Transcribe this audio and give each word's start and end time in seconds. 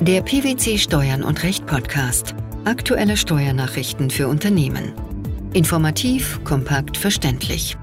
Der 0.00 0.22
PwC 0.22 0.78
Steuern 0.78 1.24
und 1.24 1.42
Recht 1.42 1.66
Podcast. 1.66 2.36
Aktuelle 2.64 3.16
Steuernachrichten 3.16 4.10
für 4.10 4.28
Unternehmen. 4.28 4.92
Informativ, 5.54 6.38
kompakt, 6.44 6.96
verständlich. 6.96 7.76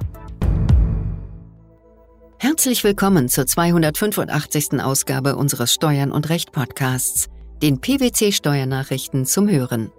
Herzlich 2.39 2.85
willkommen 2.85 3.27
zur 3.27 3.45
285. 3.45 4.81
Ausgabe 4.81 5.35
unseres 5.35 5.73
Steuern 5.73 6.13
und 6.13 6.29
Recht 6.29 6.53
Podcasts, 6.53 7.27
den 7.61 7.81
PwC 7.81 8.31
Steuernachrichten 8.31 9.25
zum 9.25 9.49
Hören. 9.49 9.91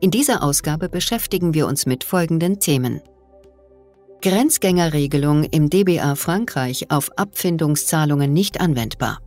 In 0.00 0.10
dieser 0.10 0.42
Ausgabe 0.42 0.90
beschäftigen 0.90 1.54
wir 1.54 1.66
uns 1.66 1.86
mit 1.86 2.04
folgenden 2.04 2.60
Themen. 2.60 3.00
Grenzgängerregelung 4.20 5.44
im 5.44 5.70
DBA 5.70 6.16
Frankreich 6.16 6.90
auf 6.90 7.10
Abfindungszahlungen 7.16 8.34
nicht 8.34 8.60
anwendbar. 8.60 9.20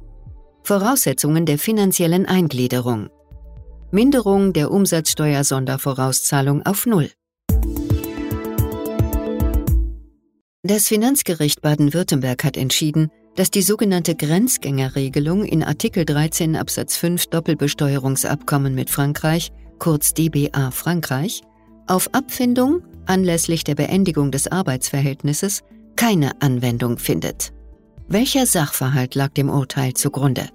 Voraussetzungen 0.63 1.45
der 1.45 1.57
finanziellen 1.57 2.25
Eingliederung. 2.25 3.09
Minderung 3.91 4.53
der 4.53 4.71
Umsatzsteuersondervorauszahlung 4.71 6.65
auf 6.65 6.85
Null. 6.85 7.09
Das 10.61 10.87
Finanzgericht 10.87 11.61
Baden-Württemberg 11.61 12.43
hat 12.43 12.57
entschieden, 12.57 13.09
dass 13.35 13.49
die 13.49 13.61
sogenannte 13.61 14.15
Grenzgängerregelung 14.15 15.45
in 15.45 15.63
Artikel 15.63 16.05
13 16.05 16.55
Absatz 16.55 16.97
5 16.97 17.27
Doppelbesteuerungsabkommen 17.27 18.75
mit 18.75 18.89
Frankreich, 18.89 19.51
kurz 19.79 20.13
DBA 20.13 20.71
Frankreich, 20.71 21.41
auf 21.87 22.13
Abfindung 22.13 22.83
anlässlich 23.05 23.63
der 23.63 23.75
Beendigung 23.75 24.31
des 24.31 24.47
Arbeitsverhältnisses 24.47 25.61
keine 25.95 26.41
Anwendung 26.41 26.97
findet. 26.97 27.53
Welcher 28.11 28.47
Sachverhalt 28.47 29.13
lag 29.13 29.29
dem 29.33 29.51
Urteil 29.51 29.93
zugrunde? 29.93 30.49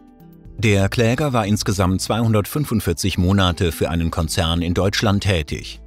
Der 0.59 0.89
Kläger 0.89 1.33
war 1.33 1.47
insgesamt 1.47 2.03
245 2.03 3.17
Monate 3.17 3.71
für 3.71 3.91
einen 3.91 4.11
Konzern 4.11 4.61
in 4.61 4.75
Deutschland 4.75 5.23
tätig. 5.23 5.81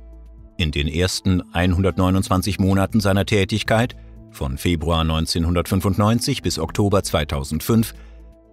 In 0.56 0.72
den 0.72 0.88
ersten 0.88 1.44
129 1.52 2.60
Monaten 2.60 3.02
seiner 3.02 3.26
Tätigkeit, 3.26 3.98
von 4.32 4.58
Februar 4.58 5.02
1995 5.02 6.42
bis 6.42 6.58
Oktober 6.58 7.04
2005, 7.04 7.94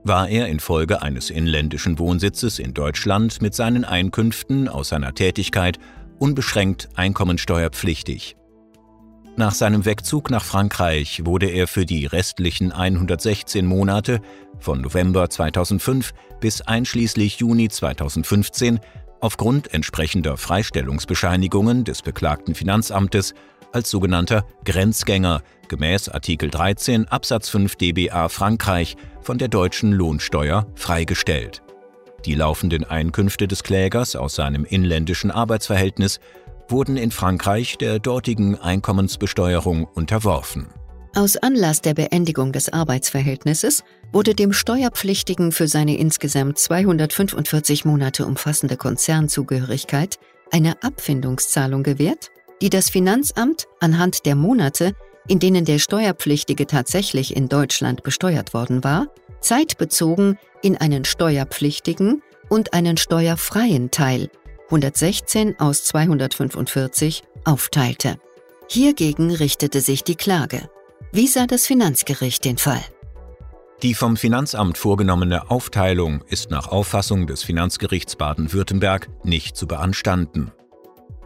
war 0.02 0.28
er 0.28 0.48
infolge 0.48 1.00
eines 1.00 1.30
inländischen 1.30 2.00
Wohnsitzes 2.00 2.58
in 2.58 2.74
Deutschland 2.74 3.40
mit 3.40 3.54
seinen 3.54 3.84
Einkünften 3.84 4.66
aus 4.68 4.88
seiner 4.88 5.14
Tätigkeit 5.14 5.78
unbeschränkt 6.18 6.88
einkommensteuerpflichtig. 6.96 8.34
Nach 9.36 9.52
seinem 9.52 9.84
Wegzug 9.84 10.30
nach 10.30 10.44
Frankreich 10.44 11.22
wurde 11.24 11.46
er 11.46 11.66
für 11.66 11.84
die 11.84 12.06
restlichen 12.06 12.70
116 12.70 13.66
Monate 13.66 14.20
von 14.60 14.80
November 14.80 15.28
2005 15.28 16.14
bis 16.38 16.60
einschließlich 16.60 17.38
Juni 17.38 17.68
2015 17.68 18.78
aufgrund 19.20 19.74
entsprechender 19.74 20.36
Freistellungsbescheinigungen 20.36 21.82
des 21.82 22.02
beklagten 22.02 22.54
Finanzamtes 22.54 23.34
als 23.72 23.90
sogenannter 23.90 24.46
Grenzgänger 24.64 25.42
gemäß 25.66 26.10
Artikel 26.10 26.48
13 26.48 27.08
Absatz 27.08 27.48
5 27.48 27.74
dBA 27.74 28.28
Frankreich 28.28 28.96
von 29.20 29.38
der 29.38 29.48
deutschen 29.48 29.90
Lohnsteuer 29.90 30.68
freigestellt. 30.76 31.64
Die 32.24 32.36
laufenden 32.36 32.84
Einkünfte 32.84 33.48
des 33.48 33.64
Klägers 33.64 34.14
aus 34.14 34.36
seinem 34.36 34.64
inländischen 34.64 35.30
Arbeitsverhältnis 35.30 36.20
wurden 36.68 36.96
in 36.96 37.10
Frankreich 37.10 37.76
der 37.78 37.98
dortigen 37.98 38.56
Einkommensbesteuerung 38.56 39.84
unterworfen. 39.84 40.68
Aus 41.16 41.36
Anlass 41.36 41.80
der 41.80 41.94
Beendigung 41.94 42.50
des 42.52 42.72
Arbeitsverhältnisses 42.72 43.84
wurde 44.12 44.34
dem 44.34 44.52
Steuerpflichtigen 44.52 45.52
für 45.52 45.68
seine 45.68 45.96
insgesamt 45.96 46.58
245 46.58 47.84
Monate 47.84 48.26
umfassende 48.26 48.76
Konzernzugehörigkeit 48.76 50.18
eine 50.50 50.82
Abfindungszahlung 50.82 51.84
gewährt, 51.84 52.30
die 52.60 52.70
das 52.70 52.90
Finanzamt 52.90 53.66
anhand 53.78 54.26
der 54.26 54.34
Monate, 54.34 54.94
in 55.28 55.38
denen 55.38 55.64
der 55.64 55.78
Steuerpflichtige 55.78 56.66
tatsächlich 56.66 57.36
in 57.36 57.48
Deutschland 57.48 58.02
besteuert 58.02 58.52
worden 58.52 58.82
war, 58.82 59.06
zeitbezogen 59.40 60.36
in 60.62 60.76
einen 60.76 61.04
steuerpflichtigen 61.04 62.22
und 62.48 62.74
einen 62.74 62.96
steuerfreien 62.96 63.90
Teil 63.90 64.30
116 64.66 65.58
aus 65.60 65.84
245 65.84 67.22
aufteilte. 67.44 68.16
Hiergegen 68.68 69.30
richtete 69.30 69.80
sich 69.80 70.04
die 70.04 70.16
Klage. 70.16 70.68
Wie 71.12 71.26
sah 71.26 71.46
das 71.46 71.66
Finanzgericht 71.66 72.44
den 72.44 72.58
Fall? 72.58 72.82
Die 73.82 73.94
vom 73.94 74.16
Finanzamt 74.16 74.78
vorgenommene 74.78 75.50
Aufteilung 75.50 76.22
ist 76.28 76.50
nach 76.50 76.68
Auffassung 76.68 77.26
des 77.26 77.42
Finanzgerichts 77.42 78.16
Baden-Württemberg 78.16 79.08
nicht 79.24 79.56
zu 79.56 79.66
beanstanden. 79.66 80.52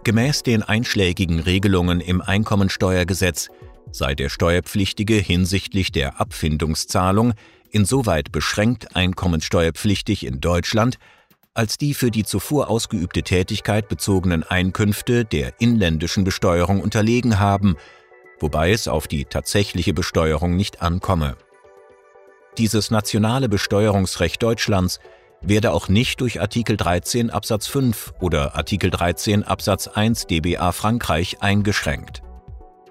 Gemäß 0.02 0.42
den 0.42 0.62
einschlägigen 0.62 1.40
Regelungen 1.40 2.00
im 2.00 2.20
Einkommensteuergesetz 2.20 3.48
sei 3.92 4.14
der 4.14 4.28
Steuerpflichtige 4.28 5.14
hinsichtlich 5.14 5.92
der 5.92 6.20
Abfindungszahlung 6.20 7.34
insoweit 7.70 8.32
beschränkt 8.32 8.96
einkommensteuerpflichtig 8.96 10.26
in 10.26 10.40
Deutschland, 10.40 10.98
als 11.58 11.76
die 11.76 11.92
für 11.92 12.12
die 12.12 12.22
zuvor 12.22 12.70
ausgeübte 12.70 13.24
Tätigkeit 13.24 13.88
bezogenen 13.88 14.44
Einkünfte 14.44 15.24
der 15.24 15.54
inländischen 15.58 16.22
Besteuerung 16.22 16.80
unterlegen 16.80 17.40
haben, 17.40 17.76
wobei 18.38 18.70
es 18.70 18.86
auf 18.86 19.08
die 19.08 19.24
tatsächliche 19.24 19.92
Besteuerung 19.92 20.54
nicht 20.54 20.82
ankomme. 20.82 21.36
Dieses 22.58 22.92
nationale 22.92 23.48
Besteuerungsrecht 23.48 24.40
Deutschlands 24.40 25.00
werde 25.40 25.72
auch 25.72 25.88
nicht 25.88 26.20
durch 26.20 26.40
Artikel 26.40 26.76
13 26.76 27.30
Absatz 27.30 27.66
5 27.66 28.14
oder 28.20 28.54
Artikel 28.54 28.90
13 28.90 29.42
Absatz 29.42 29.88
1 29.88 30.28
dBA 30.28 30.70
Frankreich 30.70 31.42
eingeschränkt. 31.42 32.22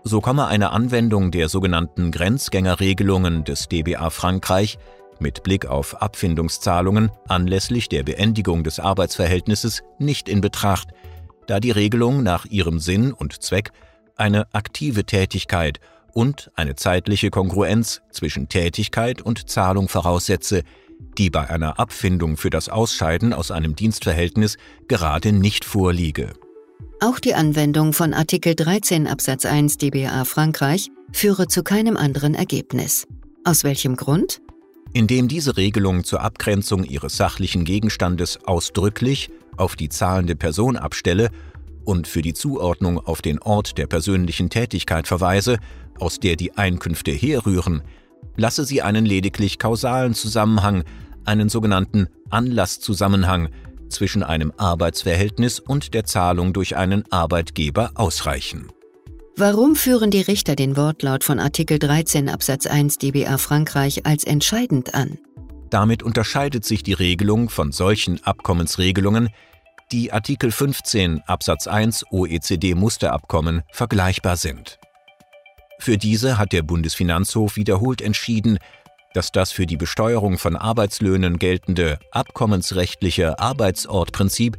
So 0.03 0.19
komme 0.19 0.45
eine 0.47 0.71
Anwendung 0.71 1.31
der 1.31 1.47
sogenannten 1.47 2.11
Grenzgängerregelungen 2.11 3.45
des 3.45 3.69
dBA 3.69 4.09
Frankreich 4.09 4.77
mit 5.21 5.43
Blick 5.43 5.65
auf 5.65 6.01
Abfindungszahlungen 6.01 7.11
anlässlich 7.27 7.89
der 7.89 8.03
Beendigung 8.03 8.63
des 8.63 8.79
Arbeitsverhältnisses 8.79 9.83
nicht 9.99 10.29
in 10.29 10.41
Betracht, 10.41 10.89
da 11.47 11.59
die 11.59 11.71
Regelung 11.71 12.23
nach 12.23 12.45
ihrem 12.45 12.79
Sinn 12.79 13.13
und 13.13 13.41
Zweck 13.41 13.71
eine 14.15 14.53
aktive 14.53 15.05
Tätigkeit 15.05 15.79
und 16.13 16.51
eine 16.55 16.75
zeitliche 16.75 17.29
Kongruenz 17.29 18.01
zwischen 18.11 18.49
Tätigkeit 18.49 19.21
und 19.21 19.49
Zahlung 19.49 19.87
voraussetze, 19.87 20.63
die 21.17 21.29
bei 21.29 21.49
einer 21.49 21.79
Abfindung 21.79 22.37
für 22.37 22.49
das 22.49 22.69
Ausscheiden 22.69 23.33
aus 23.33 23.51
einem 23.51 23.75
Dienstverhältnis 23.75 24.57
gerade 24.87 25.31
nicht 25.31 25.65
vorliege. 25.65 26.33
Auch 26.99 27.19
die 27.19 27.35
Anwendung 27.35 27.93
von 27.93 28.13
Artikel 28.13 28.55
13 28.55 29.07
Absatz 29.07 29.45
1 29.45 29.77
dBA 29.77 30.25
Frankreich 30.25 30.89
führe 31.11 31.47
zu 31.47 31.61
keinem 31.61 31.95
anderen 31.95 32.33
Ergebnis. 32.33 33.07
Aus 33.43 33.63
welchem 33.63 33.95
Grund? 33.95 34.41
Indem 34.93 35.27
diese 35.27 35.57
Regelung 35.57 36.03
zur 36.03 36.21
Abgrenzung 36.21 36.83
ihres 36.83 37.17
sachlichen 37.17 37.65
Gegenstandes 37.65 38.39
ausdrücklich 38.45 39.29
auf 39.57 39.75
die 39.75 39.89
zahlende 39.89 40.35
Person 40.35 40.77
abstelle 40.77 41.29
und 41.83 42.07
für 42.07 42.21
die 42.21 42.33
Zuordnung 42.33 42.99
auf 42.99 43.21
den 43.21 43.39
Ort 43.39 43.77
der 43.77 43.87
persönlichen 43.87 44.49
Tätigkeit 44.49 45.07
verweise, 45.07 45.57
aus 45.99 46.19
der 46.19 46.35
die 46.35 46.57
Einkünfte 46.57 47.11
herrühren, 47.11 47.81
lasse 48.35 48.65
sie 48.65 48.81
einen 48.81 49.05
lediglich 49.05 49.59
kausalen 49.59 50.13
Zusammenhang, 50.13 50.83
einen 51.25 51.49
sogenannten 51.49 52.07
Anlasszusammenhang 52.29 53.49
zwischen 53.89 54.23
einem 54.23 54.53
Arbeitsverhältnis 54.57 55.59
und 55.59 55.93
der 55.93 56.03
Zahlung 56.03 56.53
durch 56.53 56.75
einen 56.75 57.09
Arbeitgeber 57.11 57.91
ausreichen. 57.95 58.67
Warum 59.39 59.75
führen 59.75 60.09
die 60.09 60.21
Richter 60.21 60.55
den 60.55 60.75
Wortlaut 60.75 61.23
von 61.23 61.39
Artikel 61.39 61.77
13 61.77 62.27
Absatz 62.27 62.65
1 62.65 62.97
dBA 62.97 63.37
Frankreich 63.37 64.03
als 64.03 64.23
entscheidend 64.23 64.95
an? 64.95 65.19
Damit 65.69 66.01
unterscheidet 66.01 66.65
sich 66.65 66.81
die 66.81 66.93
Regelung 66.93 67.51
von 67.51 67.71
solchen 67.71 68.23
Abkommensregelungen, 68.23 69.29
die 69.91 70.11
Artikel 70.11 70.49
15 70.49 71.21
Absatz 71.27 71.67
1 71.67 72.05
OECD 72.09 72.73
Musterabkommen 72.73 73.61
vergleichbar 73.71 74.37
sind. 74.37 74.79
Für 75.77 75.99
diese 75.99 76.39
hat 76.39 76.51
der 76.51 76.63
Bundesfinanzhof 76.63 77.57
wiederholt 77.57 78.01
entschieden, 78.01 78.57
dass 79.13 79.31
das 79.31 79.51
für 79.51 79.67
die 79.67 79.77
Besteuerung 79.77 80.39
von 80.39 80.55
Arbeitslöhnen 80.55 81.37
geltende 81.37 81.99
abkommensrechtliche 82.11 83.37
Arbeitsortprinzip 83.37 84.57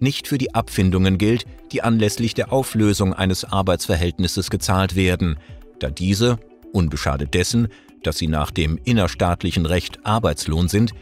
nicht 0.00 0.28
für 0.28 0.38
die 0.38 0.54
Abfindungen 0.54 1.18
gilt, 1.18 1.44
die 1.72 1.82
anlässlich 1.82 2.34
der 2.34 2.52
Auflösung 2.52 3.12
eines 3.12 3.44
Arbeitsverhältnisses 3.44 4.50
gezahlt 4.50 4.96
werden, 4.96 5.38
da 5.78 5.90
diese, 5.90 6.38
unbeschadet 6.72 7.34
dessen, 7.34 7.68
dass 8.02 8.18
sie 8.18 8.28
nach 8.28 8.50
dem 8.50 8.78
innerstaatlichen 8.84 9.66
Recht 9.66 10.04
Arbeitslohn 10.04 10.68
sind, 10.68 10.92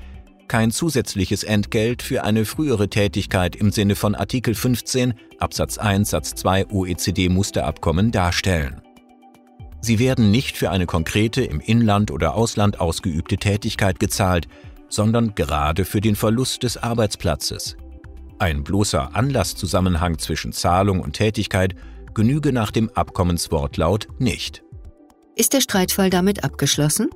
kein 0.48 0.70
zusätzliches 0.70 1.42
Entgelt 1.42 2.02
für 2.02 2.24
eine 2.24 2.44
frühere 2.44 2.88
Tätigkeit 2.88 3.56
im 3.56 3.72
Sinne 3.72 3.96
von 3.96 4.14
Artikel 4.14 4.54
15 4.54 5.14
Absatz 5.38 5.78
1 5.78 6.10
Satz 6.10 6.34
2 6.36 6.70
OECD 6.70 7.28
Musterabkommen 7.28 8.12
darstellen. 8.12 8.80
Sie 9.80 9.98
werden 9.98 10.30
nicht 10.30 10.56
für 10.56 10.70
eine 10.70 10.86
konkrete 10.86 11.42
im 11.42 11.60
Inland 11.60 12.10
oder 12.10 12.34
Ausland 12.34 12.80
ausgeübte 12.80 13.36
Tätigkeit 13.36 14.00
gezahlt, 14.00 14.48
sondern 14.88 15.34
gerade 15.34 15.84
für 15.84 16.00
den 16.00 16.16
Verlust 16.16 16.62
des 16.62 16.76
Arbeitsplatzes. 16.76 17.76
Ein 18.38 18.64
bloßer 18.64 19.16
Anlasszusammenhang 19.16 20.18
zwischen 20.18 20.52
Zahlung 20.52 21.00
und 21.00 21.14
Tätigkeit 21.14 21.74
genüge 22.12 22.52
nach 22.52 22.70
dem 22.70 22.90
Abkommenswortlaut 22.90 24.08
nicht. 24.18 24.62
Ist 25.36 25.54
der 25.54 25.60
Streitfall 25.60 26.10
damit 26.10 26.44
abgeschlossen? 26.44 27.08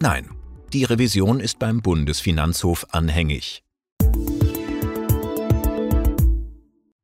Nein, 0.00 0.28
die 0.72 0.84
Revision 0.84 1.40
ist 1.40 1.58
beim 1.58 1.82
Bundesfinanzhof 1.82 2.86
anhängig. 2.90 3.62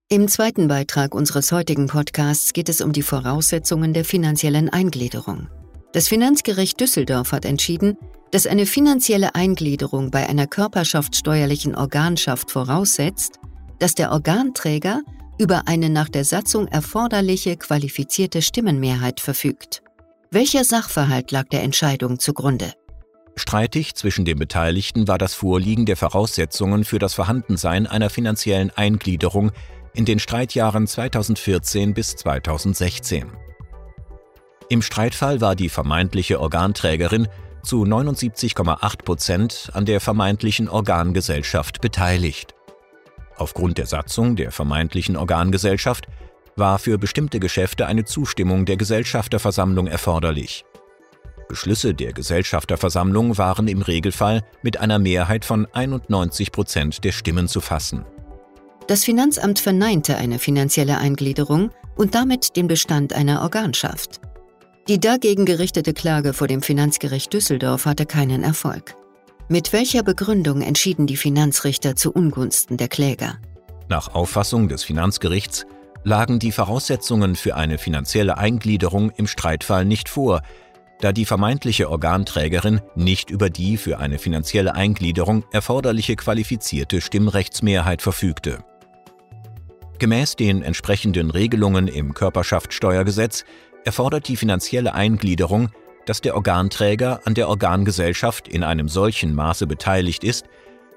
Im 0.08 0.26
zweiten 0.26 0.66
Beitrag 0.66 1.14
unseres 1.14 1.52
heutigen 1.52 1.86
Podcasts 1.86 2.52
geht 2.52 2.68
es 2.68 2.80
um 2.80 2.92
die 2.92 3.02
Voraussetzungen 3.02 3.94
der 3.94 4.04
finanziellen 4.04 4.68
Eingliederung. 4.68 5.48
Das 5.92 6.08
Finanzgericht 6.08 6.80
Düsseldorf 6.80 7.32
hat 7.32 7.44
entschieden, 7.44 7.96
dass 8.30 8.46
eine 8.46 8.66
finanzielle 8.66 9.34
Eingliederung 9.34 10.10
bei 10.10 10.28
einer 10.28 10.46
körperschaftssteuerlichen 10.46 11.74
Organschaft 11.74 12.50
voraussetzt, 12.50 13.40
dass 13.78 13.94
der 13.94 14.12
Organträger 14.12 15.02
über 15.38 15.66
eine 15.66 15.88
nach 15.88 16.08
der 16.08 16.24
Satzung 16.24 16.68
erforderliche 16.68 17.56
qualifizierte 17.56 18.42
Stimmenmehrheit 18.42 19.20
verfügt. 19.20 19.82
Welcher 20.30 20.64
Sachverhalt 20.64 21.32
lag 21.32 21.48
der 21.48 21.62
Entscheidung 21.62 22.18
zugrunde? 22.18 22.72
Streitig 23.36 23.94
zwischen 23.94 24.24
den 24.24 24.38
Beteiligten 24.38 25.08
war 25.08 25.16
das 25.16 25.34
Vorliegen 25.34 25.86
der 25.86 25.96
Voraussetzungen 25.96 26.84
für 26.84 26.98
das 26.98 27.14
Vorhandensein 27.14 27.86
einer 27.86 28.10
finanziellen 28.10 28.70
Eingliederung 28.70 29.50
in 29.94 30.04
den 30.04 30.18
Streitjahren 30.18 30.86
2014 30.86 31.94
bis 31.94 32.16
2016. 32.16 33.32
Im 34.68 34.82
Streitfall 34.82 35.40
war 35.40 35.56
die 35.56 35.68
vermeintliche 35.68 36.38
Organträgerin 36.38 37.26
zu 37.62 37.84
79,8 37.84 39.04
Prozent 39.04 39.70
an 39.72 39.84
der 39.84 40.00
vermeintlichen 40.00 40.68
Organgesellschaft 40.68 41.80
beteiligt. 41.80 42.54
Aufgrund 43.36 43.78
der 43.78 43.86
Satzung 43.86 44.36
der 44.36 44.52
vermeintlichen 44.52 45.16
Organgesellschaft 45.16 46.06
war 46.56 46.78
für 46.78 46.98
bestimmte 46.98 47.40
Geschäfte 47.40 47.86
eine 47.86 48.04
Zustimmung 48.04 48.66
der 48.66 48.76
Gesellschafterversammlung 48.76 49.86
erforderlich. 49.86 50.64
Beschlüsse 51.48 51.94
der 51.94 52.12
Gesellschafterversammlung 52.12 53.36
waren 53.36 53.66
im 53.66 53.82
Regelfall 53.82 54.42
mit 54.62 54.78
einer 54.78 54.98
Mehrheit 54.98 55.44
von 55.44 55.66
91 55.72 56.52
Prozent 56.52 57.02
der 57.02 57.12
Stimmen 57.12 57.48
zu 57.48 57.60
fassen. 57.60 58.04
Das 58.86 59.04
Finanzamt 59.04 59.58
verneinte 59.58 60.16
eine 60.16 60.38
finanzielle 60.38 60.98
Eingliederung 60.98 61.70
und 61.96 62.14
damit 62.14 62.56
den 62.56 62.68
Bestand 62.68 63.12
einer 63.12 63.42
Organschaft. 63.42 64.20
Die 64.88 64.98
dagegen 64.98 65.44
gerichtete 65.44 65.92
Klage 65.92 66.32
vor 66.32 66.48
dem 66.48 66.62
Finanzgericht 66.62 67.32
Düsseldorf 67.32 67.84
hatte 67.86 68.06
keinen 68.06 68.42
Erfolg. 68.42 68.94
Mit 69.48 69.72
welcher 69.72 70.02
Begründung 70.02 70.62
entschieden 70.62 71.06
die 71.06 71.16
Finanzrichter 71.16 71.96
zu 71.96 72.12
Ungunsten 72.12 72.76
der 72.76 72.88
Kläger? 72.88 73.38
Nach 73.88 74.14
Auffassung 74.14 74.68
des 74.68 74.84
Finanzgerichts 74.84 75.66
lagen 76.04 76.38
die 76.38 76.52
Voraussetzungen 76.52 77.36
für 77.36 77.56
eine 77.56 77.78
finanzielle 77.78 78.38
Eingliederung 78.38 79.10
im 79.10 79.26
Streitfall 79.26 79.84
nicht 79.84 80.08
vor, 80.08 80.42
da 81.00 81.12
die 81.12 81.24
vermeintliche 81.24 81.90
Organträgerin 81.90 82.80
nicht 82.94 83.30
über 83.30 83.50
die 83.50 83.76
für 83.76 83.98
eine 83.98 84.18
finanzielle 84.18 84.74
Eingliederung 84.74 85.44
erforderliche 85.50 86.16
qualifizierte 86.16 87.00
Stimmrechtsmehrheit 87.00 88.02
verfügte. 88.02 88.64
Gemäß 89.98 90.36
den 90.36 90.62
entsprechenden 90.62 91.30
Regelungen 91.30 91.88
im 91.88 92.14
Körperschaftssteuergesetz 92.14 93.44
erfordert 93.84 94.28
die 94.28 94.36
finanzielle 94.36 94.94
Eingliederung, 94.94 95.70
dass 96.06 96.20
der 96.20 96.34
Organträger 96.34 97.20
an 97.24 97.34
der 97.34 97.48
Organgesellschaft 97.48 98.48
in 98.48 98.62
einem 98.62 98.88
solchen 98.88 99.34
Maße 99.34 99.66
beteiligt 99.66 100.24
ist, 100.24 100.46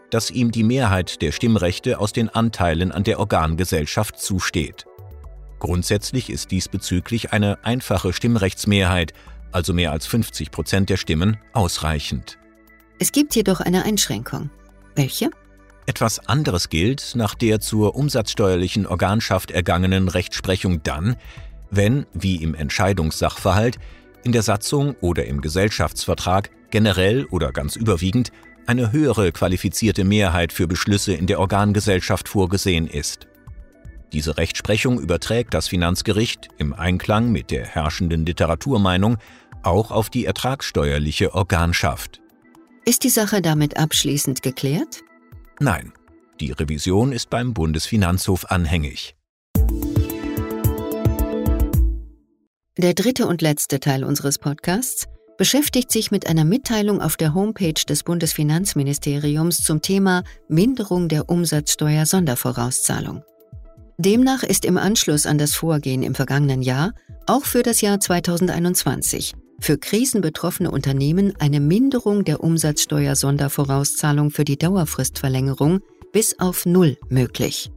dass 0.09 0.31
ihm 0.31 0.51
die 0.51 0.63
Mehrheit 0.63 1.21
der 1.21 1.31
Stimmrechte 1.31 1.99
aus 1.99 2.13
den 2.13 2.29
Anteilen 2.29 2.91
an 2.91 3.03
der 3.03 3.19
Organgesellschaft 3.19 4.19
zusteht. 4.19 4.85
Grundsätzlich 5.59 6.29
ist 6.29 6.51
diesbezüglich 6.51 7.31
eine 7.31 7.63
einfache 7.63 8.13
Stimmrechtsmehrheit 8.13 9.13
also 9.53 9.73
mehr 9.73 9.91
als 9.91 10.05
50 10.07 10.51
Prozent 10.51 10.89
der 10.89 10.97
Stimmen, 10.97 11.37
ausreichend. 11.53 12.37
Es 12.99 13.11
gibt 13.11 13.35
jedoch 13.35 13.61
eine 13.61 13.85
Einschränkung. 13.85 14.49
Welche? 14.95 15.29
Etwas 15.85 16.27
anderes 16.27 16.69
gilt 16.69 17.13
nach 17.15 17.35
der 17.35 17.59
zur 17.59 17.95
umsatzsteuerlichen 17.95 18.87
Organschaft 18.87 19.51
ergangenen 19.51 20.07
Rechtsprechung 20.07 20.81
dann, 20.83 21.17
wenn, 21.75 22.05
wie 22.13 22.37
im 22.37 22.55
Entscheidungssachverhalt, 22.55 23.77
in 24.23 24.31
der 24.31 24.43
Satzung 24.43 24.95
oder 25.01 25.25
im 25.25 25.41
Gesellschaftsvertrag 25.41 26.49
generell 26.71 27.25
oder 27.25 27.51
ganz 27.51 27.75
überwiegend 27.75 28.31
eine 28.65 28.91
höhere 28.91 29.31
qualifizierte 29.31 30.03
Mehrheit 30.03 30.53
für 30.53 30.67
Beschlüsse 30.67 31.13
in 31.13 31.27
der 31.27 31.39
Organgesellschaft 31.39 32.29
vorgesehen 32.29 32.87
ist. 32.87 33.27
Diese 34.13 34.37
Rechtsprechung 34.37 34.99
überträgt 34.99 35.53
das 35.53 35.67
Finanzgericht 35.67 36.49
im 36.57 36.73
Einklang 36.73 37.31
mit 37.31 37.51
der 37.51 37.65
herrschenden 37.65 38.25
Literaturmeinung 38.25 39.17
auch 39.63 39.91
auf 39.91 40.09
die 40.09 40.25
ertragssteuerliche 40.25 41.33
Organschaft. 41.33 42.21
Ist 42.85 43.03
die 43.03 43.09
Sache 43.09 43.41
damit 43.41 43.77
abschließend 43.77 44.41
geklärt? 44.43 45.03
Nein, 45.59 45.93
die 46.39 46.51
Revision 46.51 47.11
ist 47.11 47.29
beim 47.29 47.53
Bundesfinanzhof 47.53 48.51
anhängig. 48.51 49.15
Der 52.77 52.93
dritte 52.95 53.27
und 53.27 53.41
letzte 53.41 53.79
Teil 53.79 54.03
unseres 54.03 54.39
Podcasts 54.39 55.05
beschäftigt 55.37 55.91
sich 55.91 56.09
mit 56.09 56.27
einer 56.27 56.43
Mitteilung 56.43 57.01
auf 57.01 57.17
der 57.17 57.33
Homepage 57.33 57.73
des 57.73 58.03
Bundesfinanzministeriums 58.03 59.63
zum 59.63 59.81
Thema 59.81 60.23
Minderung 60.47 61.07
der 61.07 61.29
Umsatzsteuer 61.29 62.05
Sondervorauszahlung. 62.05 63.23
Demnach 63.97 64.41
ist 64.41 64.65
im 64.65 64.77
Anschluss 64.77 65.27
an 65.27 65.37
das 65.37 65.53
Vorgehen 65.53 66.01
im 66.01 66.15
vergangenen 66.15 66.63
Jahr 66.63 66.93
auch 67.27 67.45
für 67.45 67.61
das 67.61 67.81
Jahr 67.81 67.99
2021 67.99 69.33
für 69.59 69.77
krisenbetroffene 69.77 70.69
Unternehmen 70.71 71.33
eine 71.39 71.59
Minderung 71.59 72.25
der 72.25 72.43
Umsatzsteuer-Sondervorauszahlung 72.43 74.29
für 74.29 74.43
die 74.43 74.57
Dauerfristverlängerung 74.57 75.79
bis 76.11 76.37
auf 76.39 76.65
Null 76.65 76.97
möglich. 77.09 77.71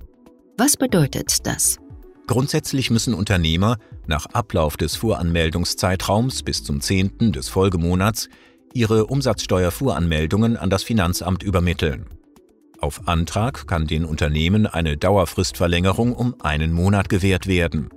Was 0.59 0.77
bedeutet 0.77 1.47
das? 1.47 1.79
Grundsätzlich 2.27 2.91
müssen 2.91 3.15
Unternehmer 3.15 3.79
nach 4.07 4.27
Ablauf 4.27 4.77
des 4.77 4.97
Voranmeldungszeitraums 4.97 6.43
bis 6.43 6.65
zum 6.65 6.81
10. 6.81 7.33
des 7.33 7.49
Folgemonats 7.49 8.29
ihre 8.75 9.07
Umsatzsteuervoranmeldungen 9.07 10.57
an 10.57 10.69
das 10.69 10.83
Finanzamt 10.83 11.45
übermitteln. 11.45 12.07
Auf 12.81 13.07
Antrag 13.07 13.67
kann 13.67 13.87
den 13.87 14.05
Unternehmen 14.05 14.67
eine 14.67 14.97
Dauerfristverlängerung 14.97 16.13
um 16.13 16.35
einen 16.41 16.73
Monat 16.73 17.09
gewährt 17.09 17.47
werden. 17.47 17.91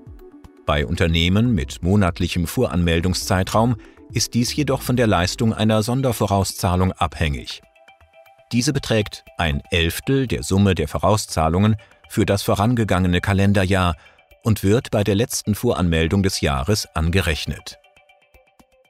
Bei 0.65 0.85
Unternehmen 0.85 1.53
mit 1.53 1.81
monatlichem 1.81 2.45
Voranmeldungszeitraum 2.45 3.77
ist 4.13 4.35
dies 4.35 4.55
jedoch 4.55 4.83
von 4.83 4.95
der 4.95 5.07
Leistung 5.07 5.53
einer 5.53 5.81
Sondervorauszahlung 5.81 6.91
abhängig. 6.93 7.61
Diese 8.51 8.73
beträgt 8.73 9.25
ein 9.37 9.61
Elftel 9.71 10.27
der 10.27 10.43
Summe 10.43 10.75
der 10.75 10.87
Vorauszahlungen 10.87 11.75
für 12.09 12.25
das 12.25 12.41
vorangegangene 12.41 13.21
Kalenderjahr 13.21 13.95
und 14.43 14.63
wird 14.63 14.91
bei 14.91 15.03
der 15.03 15.15
letzten 15.15 15.55
Voranmeldung 15.55 16.23
des 16.23 16.41
Jahres 16.41 16.87
angerechnet. 16.93 17.77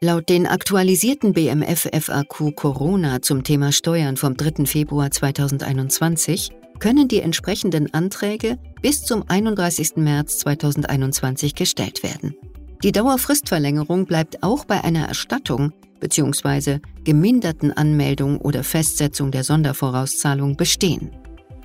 Laut 0.02 0.30
den 0.30 0.48
aktualisierten 0.48 1.34
BMF-FAQ 1.34 2.56
Corona 2.56 3.22
zum 3.22 3.44
Thema 3.44 3.74
Steuern 3.74 4.16
vom 4.16 4.38
3. 4.38 4.66
Februar 4.66 5.12
2021 5.12 6.52
können 6.80 7.10
die 7.10 7.20
entsprechenden 7.20 7.94
Anträge 7.94 8.58
bis 8.82 9.04
zum 9.04 9.26
31. 9.28 9.98
März 9.98 10.38
2021 10.40 11.54
gestellt 11.54 12.02
werden. 12.04 12.36
Die 12.82 12.94
Dauerfristverlängerung 12.94 14.06
bleibt 14.06 14.42
auch 14.42 14.64
bei 14.64 14.82
einer 14.86 15.06
Erstattung 15.06 15.74
bzw. 16.00 16.80
geminderten 17.04 17.74
Anmeldung 17.74 18.40
oder 18.40 18.64
Festsetzung 18.64 19.32
der 19.32 19.44
Sondervorauszahlung 19.44 20.56
bestehen. 20.56 21.12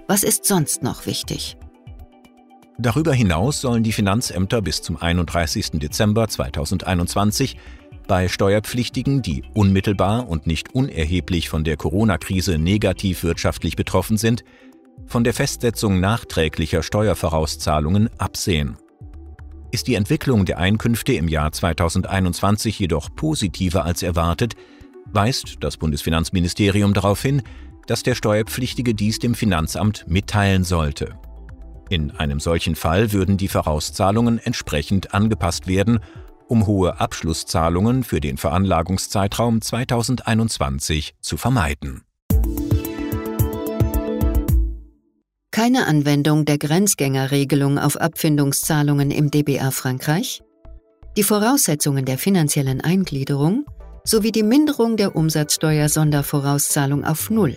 Was 0.09 0.25
ist 0.25 0.45
sonst 0.45 0.83
noch 0.83 1.07
wichtig? 1.07 1.57
Darüber 2.79 3.13
hinaus 3.13 3.61
sollen 3.61 3.85
die 3.85 3.93
Finanzämter 3.93 4.61
bis 4.61 4.83
zum 4.83 4.97
31. 4.97 5.73
Dezember 5.75 6.27
2021 6.27 7.57
bei 8.09 8.29
Steuerpflichtigen, 8.29 9.23
die 9.23 9.45
unmittelbar 9.55 10.29
und 10.29 10.47
nicht 10.47 10.75
unerheblich 10.75 11.49
von 11.49 11.63
der 11.63 11.77
Corona-Krise 11.77 12.59
negativ 12.59 13.23
wirtschaftlich 13.23 13.77
betroffen 13.77 14.17
sind, 14.17 14.45
von 15.07 15.23
der 15.23 15.35
Festsetzung 15.35 16.01
nachträglicher 16.01 16.83
Steuervorauszahlungen 16.83 18.11
absehen. 18.19 18.77
Ist 19.71 19.87
die 19.87 19.95
Entwicklung 19.95 20.45
der 20.45 20.59
Einkünfte 20.59 21.15
im 21.15 21.29
Jahr 21.29 21.53
2021 21.53 22.79
jedoch 22.79 23.15
positiver 23.15 23.85
als 23.85 24.03
erwartet, 24.03 24.55
weist 25.13 25.57
das 25.61 25.77
Bundesfinanzministerium 25.77 26.93
darauf 26.93 27.23
hin, 27.23 27.43
dass 27.87 28.03
der 28.03 28.15
Steuerpflichtige 28.15 28.95
dies 28.95 29.19
dem 29.19 29.35
Finanzamt 29.35 30.05
mitteilen 30.09 30.65
sollte. 30.65 31.15
In 31.91 32.11
einem 32.13 32.41
solchen 32.41 32.77
Fall 32.77 33.13
würden 33.13 33.37
die 33.37 33.49
Vorauszahlungen 33.49 34.39
entsprechend 34.39 35.15
angepasst 35.15 35.67
werden, 35.67 36.01
um 36.49 36.67
hohe 36.67 37.01
Abschlusszahlungen 37.01 38.05
für 38.05 38.21
den 38.21 38.37
Veranlagungszeitraum 38.37 39.61
2021 39.61 41.15
zu 41.21 41.37
vermeiden. 41.37 42.03
Keine 45.51 45.87
Anwendung 45.87 46.45
der 46.45 46.59
Grenzgängerregelung 46.59 47.79
auf 47.79 47.97
Abfindungszahlungen 47.97 49.11
im 49.11 49.31
DBA 49.31 49.71
Frankreich? 49.71 50.43
Die 51.17 51.23
Voraussetzungen 51.23 52.05
der 52.05 52.19
finanziellen 52.19 52.81
Eingliederung 52.81 53.65
sowie 54.03 54.33
die 54.33 54.43
Minderung 54.43 54.97
der 54.97 55.15
Umsatzsteuersondervorauszahlung 55.15 57.05
auf 57.05 57.31
Null 57.31 57.57